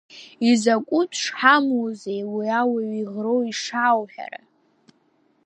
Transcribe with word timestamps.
Изакәытә 0.49 1.15
шҳамузеи 1.21 2.23
уи 2.33 2.47
ауаҩ 2.59 2.91
иӷроу 3.01 3.41
ишаауҳәара? 3.51 4.41